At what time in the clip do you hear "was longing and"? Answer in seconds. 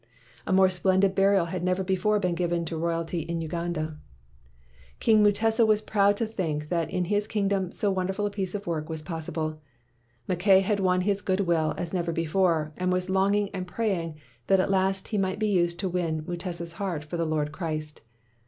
12.91-13.67